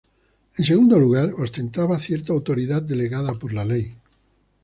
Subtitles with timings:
[0.57, 3.95] En segundo lugar, ostentaba cierta autoridad delegada por la ley.